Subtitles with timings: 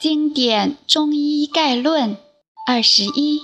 [0.00, 2.16] 经典中医概论
[2.66, 3.42] 二十一：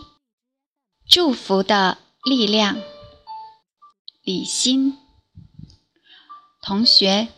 [1.06, 2.78] 祝福的力量。
[4.24, 4.96] 李欣
[6.62, 7.28] 同学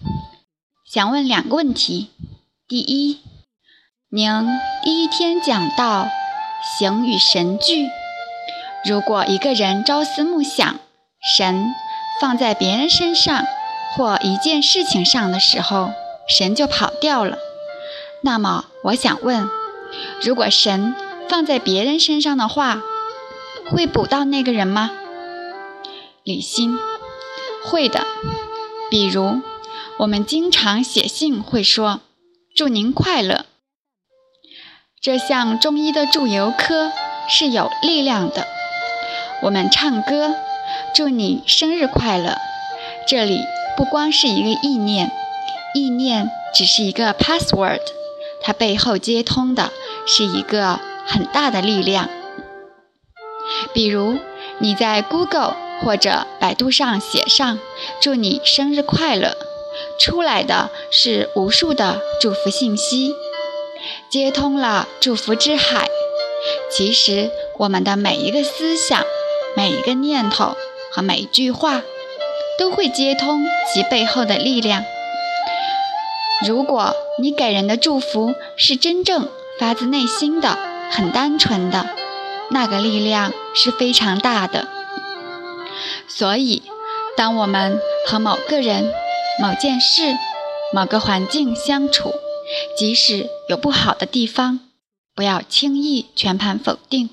[0.86, 2.10] 想问两个问题：
[2.68, 3.18] 第一，
[4.09, 4.30] 您
[4.84, 6.07] 第一天讲到
[6.79, 7.89] 形与神俱，
[8.85, 10.79] 如果一个人朝思暮想，
[11.37, 11.75] 神
[12.21, 13.45] 放在别人身上
[13.96, 15.91] 或一件事情上的时候，
[16.29, 17.37] 神就跑掉了。
[18.23, 19.50] 那么我想问，
[20.22, 20.94] 如果神
[21.29, 22.82] 放在别人身上的话，
[23.70, 24.90] 会补到那个人吗？
[26.22, 26.79] 李欣，
[27.64, 28.06] 会的。
[28.90, 29.40] 比如，
[29.98, 32.00] 我们经常写信会说
[32.55, 33.47] “祝您快乐”，
[35.03, 36.92] 这项中医的祝由科
[37.28, 38.47] 是有力量的。
[39.42, 40.34] 我们唱歌
[40.95, 42.39] “祝你生日快乐”，
[43.06, 43.41] 这里
[43.77, 45.11] 不光是一个意念，
[45.75, 47.81] 意念只是一个 password。
[48.42, 49.72] 它背后接通的
[50.06, 52.08] 是一个很大的力量。
[53.72, 54.19] 比如
[54.58, 57.58] 你在 Google 或者百度上写上
[58.00, 59.36] “祝你生日快乐”，
[59.98, 63.14] 出来的是无数的祝福信息，
[64.11, 65.89] 接通了祝福之海。
[66.70, 69.02] 其实我们的每一个思想、
[69.56, 70.56] 每一个念头
[70.92, 71.83] 和每一句话，
[72.58, 74.84] 都会接通其背后的力量。
[76.47, 80.56] 如果你给人的祝福是真正发自内心的、
[80.91, 81.94] 很单纯的，
[82.50, 84.69] 那个力量是非常大的。
[86.06, 86.62] 所以，
[87.16, 88.92] 当我们和某个人、
[89.41, 90.16] 某件事、
[90.72, 92.12] 某个环境相处，
[92.77, 94.61] 即使有不好的地方，
[95.14, 97.11] 不要轻易全盘否定。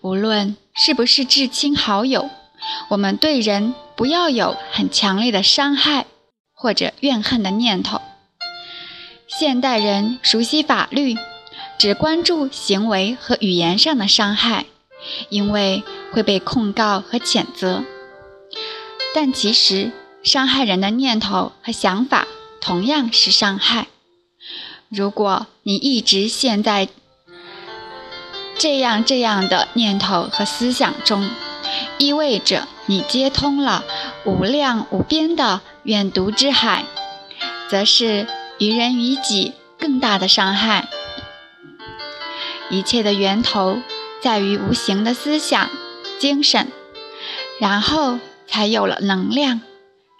[0.00, 2.30] 无论是不是至亲好友，
[2.90, 6.06] 我们对人不要有很强烈的伤害。
[6.56, 8.00] 或者怨恨的念头。
[9.36, 11.16] 现代人熟悉法律，
[11.76, 14.66] 只关注行为和语言上的伤害，
[15.28, 15.82] 因为
[16.12, 17.82] 会被控告和谴责。
[19.12, 19.90] 但其实，
[20.22, 22.28] 伤害人的念头和想法
[22.60, 23.88] 同样是伤害。
[24.88, 26.88] 如果你一直陷在
[28.56, 31.28] 这样这样的念头和思想中，
[31.98, 33.82] 意味着你接通了
[34.24, 35.60] 无量无边的。
[35.82, 36.86] 远毒之海，
[37.68, 38.26] 则是
[38.58, 40.88] 于人于己更大的伤害。
[42.70, 43.78] 一切的源头
[44.22, 45.70] 在于无形的思想、
[46.18, 46.72] 精神，
[47.58, 49.60] 然后才有了能量，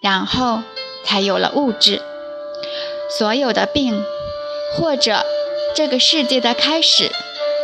[0.02, 0.62] 然后
[1.04, 2.02] 才有了物质。
[3.18, 4.02] 所有的病，
[4.76, 5.24] 或者
[5.74, 7.10] 这个世界的开始，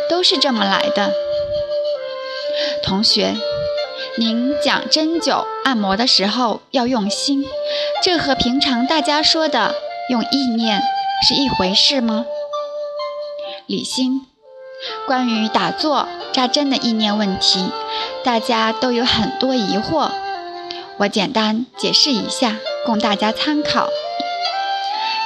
[0.09, 1.13] 都是这么来的。
[2.83, 3.35] 同学。
[4.17, 7.45] 您讲针灸按摩的时候要用心，
[8.03, 9.73] 这和平常大家说的
[10.11, 10.83] 用意念
[11.25, 12.25] 是一回事吗？
[13.65, 14.25] 李欣，
[15.07, 17.71] 关于打坐扎针的意念问题，
[18.21, 20.11] 大家都有很多疑惑，
[20.97, 23.87] 我简单解释一下，供大家参考。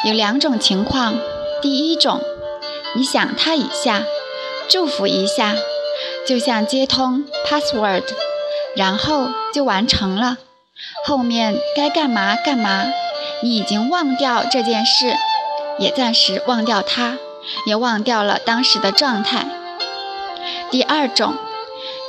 [0.03, 1.18] 有两种情况，
[1.63, 2.22] 第一种，
[2.95, 4.03] 你想他一下，
[4.69, 5.56] 祝福一下，
[6.28, 8.03] 就像接通 password。
[8.75, 10.38] 然后就完成了，
[11.07, 12.85] 后面该干嘛干嘛，
[13.45, 15.16] 你已经忘掉这件事，
[15.78, 17.19] 也暂时忘掉它，
[17.67, 19.45] 也忘掉了当时的状态。
[20.72, 21.35] 第二种，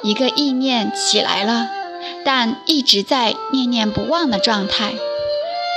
[0.02, 1.68] 一个意念起来了，
[2.24, 4.94] 但一直在念念不忘的状态，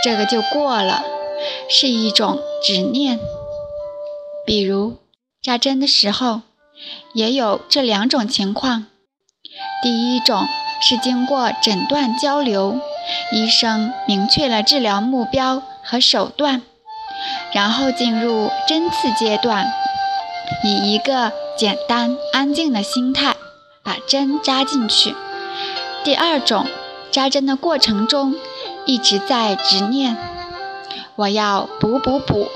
[0.02, 1.04] 这个就过了，
[1.70, 3.20] 是一种执念。
[4.46, 4.96] 比如
[5.44, 6.44] 扎针的时候，
[7.14, 8.86] 也有这两种情况，
[9.84, 10.48] 第一种。
[10.82, 12.80] 是经过诊断交流，
[13.32, 16.62] 医生明确了治疗目标和手段，
[17.54, 19.72] 然后进入针刺阶段，
[20.64, 23.36] 以一个简单安静的心态
[23.84, 25.16] 把针扎进去。
[26.04, 26.66] 第二种，
[27.12, 28.36] 扎针的过程中
[28.86, 30.18] 一直在执念，
[31.16, 32.48] 我要补补补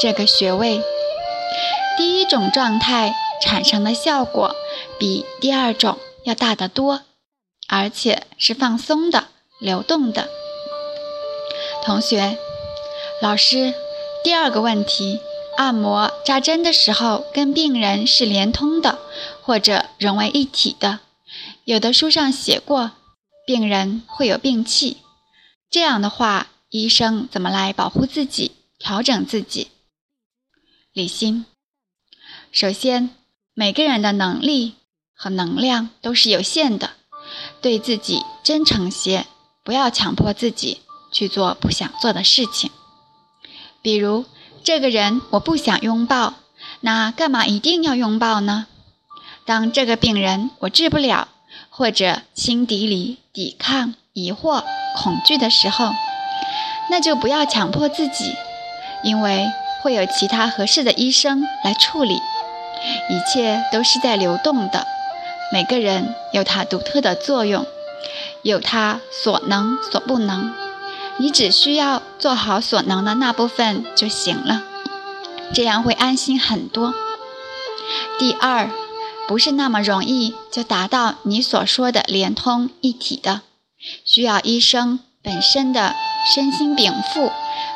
[0.00, 0.82] 这个穴位。
[1.96, 4.54] 第一种状态产生的效果
[4.98, 7.00] 比第二种要大得多。
[7.70, 9.27] 而且是放松的、
[9.58, 10.28] 流动的。
[11.84, 12.38] 同学，
[13.20, 13.74] 老师，
[14.22, 15.20] 第二个问题：
[15.56, 18.98] 按摩扎针的时候，跟病人是连通的，
[19.42, 21.00] 或者融为一体的。
[21.64, 22.92] 有的书上写过，
[23.46, 24.98] 病人会有病气，
[25.70, 29.68] 这样的话，医生怎么来保护自己、调整自己？
[30.92, 31.46] 李欣，
[32.52, 33.10] 首先，
[33.54, 34.74] 每个人的能力
[35.14, 36.90] 和能量都是有限的。
[37.60, 39.26] 对自己真诚些，
[39.68, 40.80] 不要强迫自己
[41.12, 42.70] 去做不想做的事情。
[43.82, 44.24] 比如，
[44.64, 46.32] 这个人我不想拥抱，
[46.80, 48.66] 那干嘛一定要拥抱呢？
[49.44, 51.28] 当这个病人我治不了，
[51.68, 54.64] 或者心底里抵抗、疑惑、
[54.96, 55.90] 恐惧的时候，
[56.90, 58.34] 那就不要强迫自己，
[59.04, 59.50] 因为
[59.82, 62.14] 会有其他合适的医生来处理。
[63.10, 64.86] 一切都是在流动的，
[65.52, 67.66] 每个人有他独特的作用，
[68.42, 70.52] 有他所能所不能，
[71.18, 74.62] 你只需要做好所能的那部分就行了，
[75.52, 76.94] 这样会安心很多。
[78.18, 78.70] 第二，
[79.26, 83.42] 不是那么容易就达到你所说的连通一体的，
[84.04, 85.94] 需要医生本身的
[86.34, 87.32] 身心禀赋，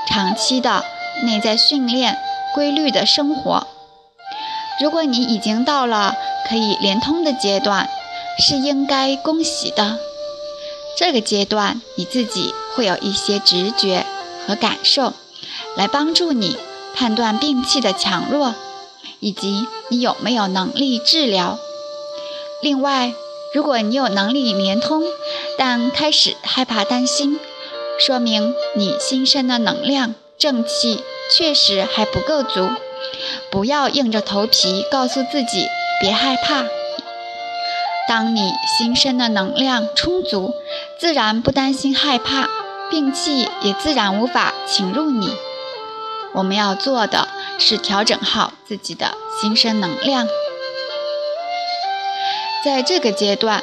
[0.08, 0.84] 长期的
[1.22, 2.18] 内在训练，
[2.54, 3.66] 规律的生活。
[4.80, 6.14] 如果你已经到了
[6.48, 7.88] 可以连通的阶段，
[8.38, 9.98] 是应该恭喜的。
[10.96, 14.04] 这个阶段你自己会有一些直觉
[14.46, 15.14] 和感受，
[15.76, 16.56] 来帮助你
[16.94, 18.54] 判断病气的强弱，
[19.20, 21.58] 以及你有没有能力治疗。
[22.60, 23.12] 另外，
[23.54, 25.02] 如果你有能力连通，
[25.58, 27.38] 但开始害怕担心，
[27.98, 31.02] 说明你心身的能量正气
[31.36, 32.68] 确实还不够足。
[33.50, 35.66] 不要硬着头皮告诉自己
[36.00, 36.64] 别害怕。
[38.08, 40.52] 当你心身的能量充足，
[40.98, 42.48] 自然不担心害怕，
[42.90, 45.34] 病气也自然无法侵入你。
[46.34, 47.28] 我们要做的
[47.58, 50.26] 是调整好自己的心身能量。
[52.64, 53.62] 在这个阶段，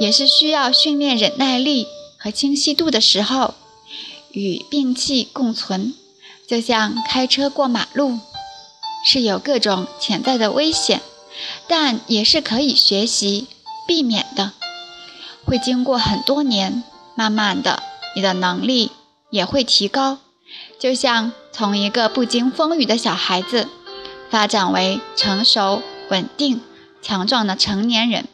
[0.00, 1.88] 也是需要训练忍耐力
[2.18, 3.54] 和清晰度的时候，
[4.32, 5.94] 与病气共存，
[6.46, 8.18] 就像开车过马路。
[9.08, 11.00] 是有各种潜在的危险，
[11.68, 13.46] 但也是可以学习
[13.86, 14.52] 避免的。
[15.44, 16.82] 会经过很多年，
[17.14, 17.82] 慢慢的，
[18.14, 18.92] 你的能力
[19.30, 20.18] 也会提高，
[20.78, 23.68] 就像从一个不经风雨的小孩子，
[24.30, 26.60] 发展为成熟、稳定、
[27.00, 28.26] 强壮的成年人。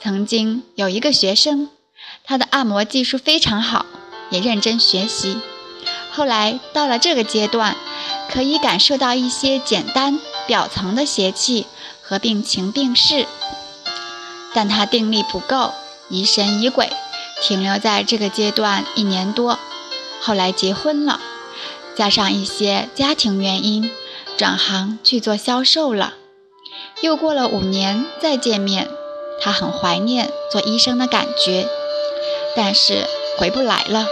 [0.00, 1.68] 曾经有一个学生，
[2.24, 3.86] 他的按摩技术非常好，
[4.30, 5.38] 也认真学习，
[6.10, 7.76] 后来到了这个阶段。
[8.30, 10.20] 可以感受到一些简单
[10.50, 11.68] 表层的邪气
[12.02, 13.24] 和病情病势，
[14.52, 15.70] 但他定力不够，
[16.08, 16.90] 疑神疑鬼，
[17.40, 19.60] 停留在这个阶段一年多，
[20.20, 21.20] 后来结婚了，
[21.96, 23.92] 加上一些家庭原因，
[24.36, 26.14] 转行去做销售了。
[27.00, 28.88] 又过了五年再见面，
[29.40, 31.68] 他很怀念做医生的感觉，
[32.56, 33.06] 但是
[33.38, 34.08] 回不来了，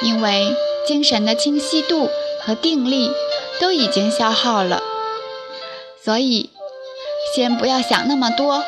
[0.00, 0.56] 因为
[0.86, 2.08] 精神的清晰度
[2.40, 3.10] 和定力。
[3.58, 4.82] 都已经消耗了，
[6.06, 6.50] 所以
[7.34, 8.62] 先不要想那么多。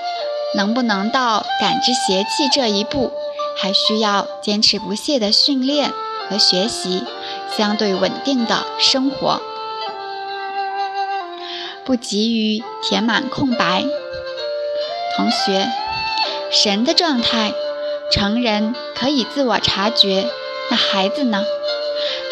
[0.57, 3.13] 能不能到感知邪气这一步，
[3.57, 5.93] 还需要坚持不懈的训练
[6.29, 7.05] 和学习，
[7.57, 9.41] 相对稳定的生活，
[11.85, 13.85] 不急于填满空白。
[15.17, 15.69] 同学，
[16.51, 17.53] 神的状态，
[18.11, 20.27] 成人可以自我察觉，
[20.71, 21.45] 那孩子呢？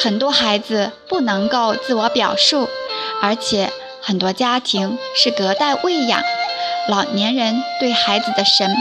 [0.03, 2.67] 很多孩子不能够自我表述，
[3.21, 3.71] 而且
[4.07, 6.23] 很多家庭是隔代喂养，
[6.89, 8.77] 老年人对孩子的神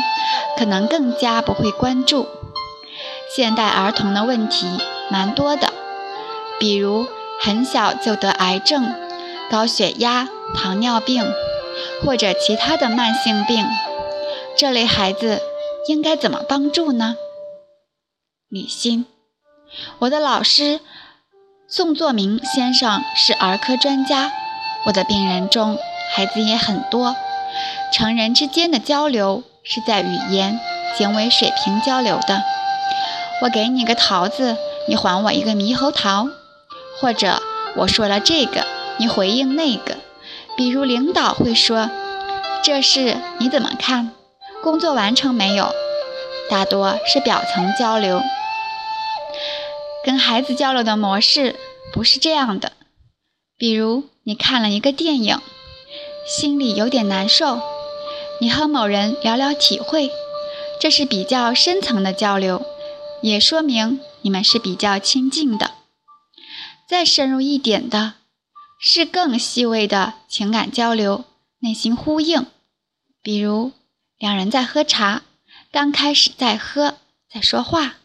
[0.55, 2.27] 可能更加不会关注。
[3.35, 4.67] 现代儿童的问题
[5.09, 5.73] 蛮多的，
[6.59, 7.07] 比如
[7.41, 8.93] 很小就得癌症、
[9.49, 11.25] 高血压、糖尿病
[12.03, 13.65] 或者其他的慢性病，
[14.55, 15.41] 这类孩子
[15.87, 17.15] 应该怎么帮助呢？
[18.47, 19.07] 李欣，
[19.97, 20.81] 我的老师。
[21.67, 24.31] 宋作明先生是儿科专家，
[24.85, 25.77] 我的病人中
[26.15, 27.15] 孩子也很多。
[27.91, 30.59] 成人之间的交流是在语言、
[30.97, 32.43] 行为水平交流的。
[33.41, 36.27] 我给你个桃子，你还我一个猕猴桃，
[36.99, 37.41] 或者
[37.75, 38.65] 我说了这个，
[38.97, 39.97] 你回应那个。
[40.57, 41.89] 比如领导会说
[42.63, 44.11] ：“这事你怎么看？
[44.63, 45.73] 工作完成没有？”
[46.49, 48.21] 大多是表层交流。
[50.05, 51.55] 跟孩子交流的模式
[51.91, 52.71] 不是这样的，
[53.57, 55.39] 比如你看了一个电影，
[56.27, 57.61] 心里有点难受，
[58.41, 60.09] 你和某人聊聊体会，
[60.81, 62.65] 这是比较深层的交流，
[63.21, 65.75] 也说明你们是比较亲近的。
[66.89, 68.15] 再深入一点的，
[68.79, 71.25] 是更细微的情感交流，
[71.59, 72.47] 内心呼应，
[73.21, 73.73] 比如
[74.17, 75.21] 两人在喝茶，
[75.71, 76.95] 刚开始在喝，
[77.31, 77.97] 在说话，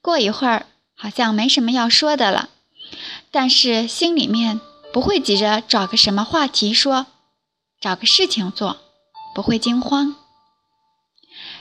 [0.00, 0.64] 过一会儿。
[1.02, 2.50] 好像没什么要说的了，
[3.30, 4.60] 但是心里面
[4.92, 7.06] 不会急着找个什么话题说，
[7.80, 8.78] 找个事情做，
[9.34, 10.16] 不会惊慌。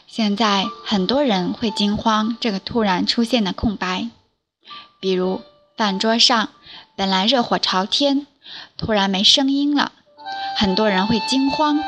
[0.08, 4.08] 现在很多人会惊慌这个突然出现的空白，
[5.00, 5.42] 比如
[5.78, 6.50] 饭桌上
[6.96, 8.26] 本来热火朝天，
[8.76, 9.92] 突然没声音了，
[10.58, 11.80] 很多人会惊慌，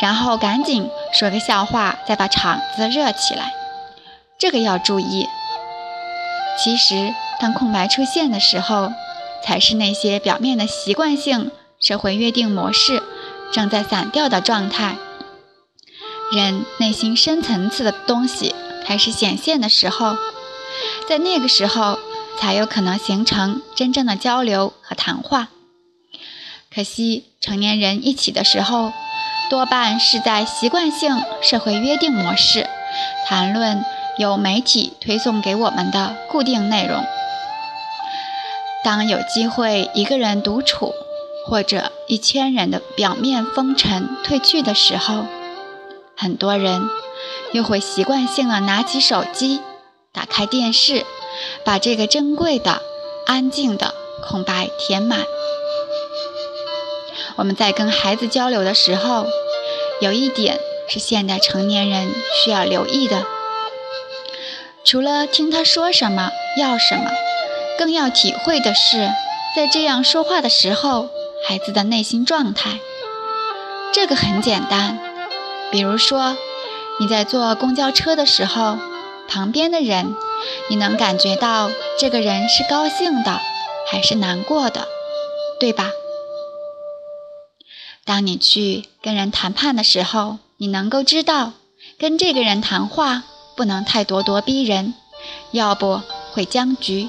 [0.00, 3.52] 然后赶紧说个笑话，再把场子热起来。
[4.38, 5.26] 这个要注意。
[6.62, 8.92] 其实，当空白出现的时候，
[9.44, 13.02] 才是那些表面的习惯性社会约定模式
[13.52, 14.96] 正在散掉的状态。
[16.32, 18.54] 人内心深层次的东西
[18.86, 20.16] 开始显现的时候，
[21.06, 21.98] 在那个时候
[22.40, 25.48] 才有可能形成真正的交流和谈话。
[26.74, 28.92] 可惜，成年人一起的时候，
[29.50, 32.66] 多半是在习惯性社会约定模式
[33.28, 33.84] 谈论
[34.18, 37.04] 由媒体推送给我们的固定内容。
[38.84, 40.92] 当有机会一个人独处，
[41.46, 45.24] 或者一千人的表面风尘褪去的时候，
[46.14, 46.82] 很多人
[47.52, 49.60] 又会习惯性的拿起手机，
[50.12, 51.06] 打开电视，
[51.64, 52.82] 把这个珍贵的、
[53.26, 55.20] 安静的空白填满。
[57.36, 59.26] 我们在跟孩子交流的时候，
[60.02, 62.12] 有一点是现代成年人
[62.44, 63.24] 需要留意的：
[64.84, 67.10] 除了听他说什么、要什么，
[67.78, 69.10] 更要体会的是，
[69.56, 71.08] 在这样说话的时候，
[71.46, 72.78] 孩子的内心状态。
[73.92, 74.98] 这个很简单。
[75.70, 76.36] 比如说，
[77.00, 78.78] 你在坐公交车的时候，
[79.28, 80.14] 旁边的人，
[80.68, 83.40] 你能感觉到这个人是高兴的
[83.90, 84.86] 还是难过的，
[85.58, 85.90] 对吧？
[88.04, 91.52] 当你去跟人谈判的时候，你能够知道，
[91.98, 93.24] 跟这个人谈话
[93.56, 94.94] 不能太咄咄逼人，
[95.52, 96.02] 要不
[96.32, 97.08] 会僵局；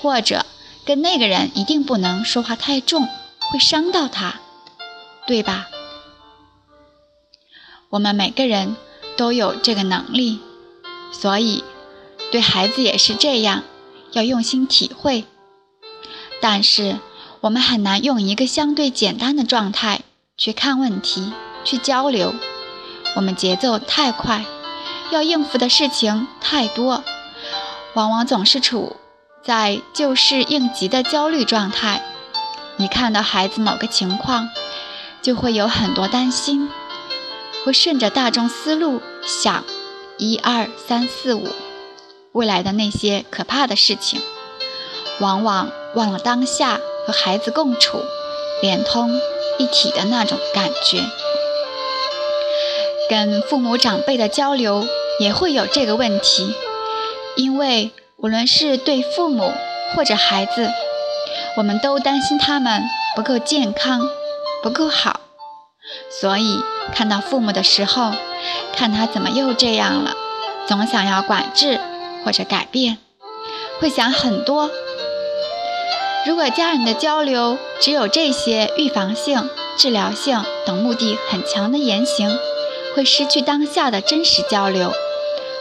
[0.00, 0.46] 或者
[0.84, 3.06] 跟那个人一定不能说话太重，
[3.50, 4.40] 会伤到他，
[5.26, 5.68] 对吧？
[7.90, 8.76] 我们每个人
[9.16, 10.40] 都有这个能力，
[11.12, 11.64] 所以
[12.30, 13.64] 对孩子也是这样，
[14.12, 15.24] 要用心体会。
[16.40, 16.98] 但是
[17.40, 20.00] 我们很难用一个相对简单的状态
[20.38, 21.32] 去看问题、
[21.64, 22.34] 去交流。
[23.16, 24.44] 我们节奏太快，
[25.10, 27.02] 要应付的事情太多，
[27.94, 28.96] 往往总是处
[29.42, 32.02] 在就是应急的焦虑状态。
[32.76, 34.48] 一看到孩子某个情况，
[35.22, 36.68] 就会有很多担心。
[37.64, 39.64] 会顺着大众思路想，
[40.16, 41.46] 一二三四五，
[42.32, 44.20] 未来的那些可怕的事情，
[45.20, 48.02] 往往忘了当下和孩子共处、
[48.62, 49.20] 连通
[49.58, 51.02] 一体的那种感觉。
[53.10, 54.86] 跟父母长辈的交流
[55.18, 56.54] 也会有这个问题，
[57.36, 57.90] 因为
[58.22, 59.50] 无论是对父母
[59.94, 60.70] 或者孩子，
[61.56, 62.82] 我们都担心他们
[63.16, 64.02] 不够健康，
[64.62, 65.20] 不够好。
[66.20, 66.60] 所以，
[66.94, 68.12] 看到父母的时候，
[68.74, 70.12] 看他怎么又这样了，
[70.68, 71.80] 总想要管制
[72.22, 72.98] 或者改变，
[73.80, 74.70] 会想很多。
[76.26, 79.48] 如果家人的交流只有这些预防性、
[79.78, 82.38] 治疗性等目的很强的言行，
[82.94, 84.92] 会失去当下的真实交流。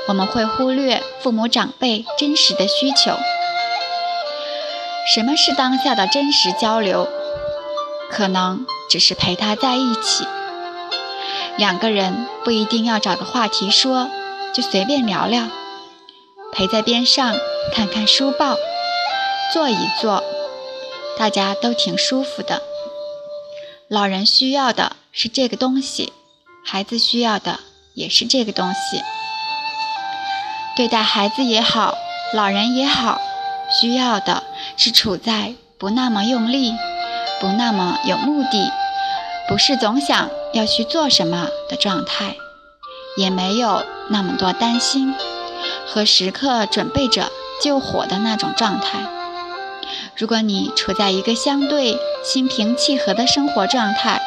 [0.09, 3.15] 我们会忽略父母长辈真实的需求。
[5.13, 7.07] 什么是当下的真实交流？
[8.11, 8.65] 可能。
[8.89, 10.25] 只是陪他在一起，
[11.57, 14.09] 两个人不一定要找个话题说，
[14.51, 15.47] 就随便聊聊，
[16.51, 17.35] 陪在边上
[17.71, 18.55] 看看书报，
[19.53, 20.23] 坐一坐，
[21.19, 22.63] 大家都挺舒服的。
[23.87, 26.11] 老人需要的是这个东西，
[26.65, 27.59] 孩子需要的
[27.93, 29.03] 也是这个东西。
[30.79, 31.97] 对待孩子也好，
[32.33, 33.19] 老人也好，
[33.69, 34.43] 需要的
[34.77, 36.73] 是处在不那么用力。
[37.41, 38.71] 不那么有目的，
[39.49, 42.37] 不是总想要去做什么的状态，
[43.17, 45.13] 也没有那么多担心
[45.85, 47.29] 和时刻准备着
[47.61, 48.99] 救火的那种状态。
[50.15, 54.21] 如果你处在一个相对心平气和的生活状态，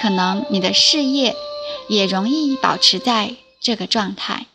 [0.00, 1.34] 可能你的事业
[1.88, 4.46] 也容易保持在这个状态。